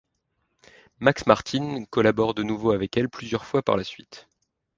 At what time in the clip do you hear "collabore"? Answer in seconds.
1.91-2.33